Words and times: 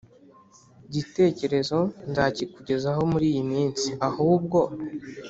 gitekerezo 0.93 1.77
nzakikugezaho 2.09 3.01
muri 3.11 3.25
iyi 3.31 3.43
minsi. 3.51 3.87
Ahubwo 4.07 4.59